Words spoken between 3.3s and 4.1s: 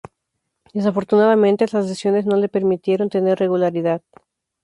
regularidad.